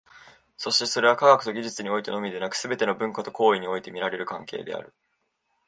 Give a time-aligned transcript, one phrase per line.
[0.57, 4.95] そしてそれは、科学と技術においてのみでなく、すべての文化と行為において見られる関係である。